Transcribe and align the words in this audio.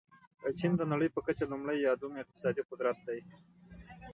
چین 0.59 0.71
د 0.77 0.81
نړۍ 0.91 1.09
په 1.15 1.19
کچه 1.25 1.43
لومړی 1.51 1.77
یا 1.87 1.93
دوم 2.01 2.13
اقتصادي 2.21 2.63
قدرت 2.69 2.97
دی. 3.07 3.19